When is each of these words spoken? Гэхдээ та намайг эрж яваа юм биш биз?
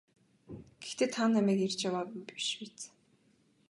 Гэхдээ 0.81 1.09
та 1.13 1.21
намайг 1.33 1.59
эрж 1.65 1.79
яваа 1.89 2.05
юм 2.15 2.21
биш 2.27 2.47
биз? 2.59 2.77